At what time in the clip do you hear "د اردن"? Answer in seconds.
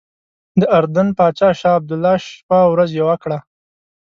0.59-1.07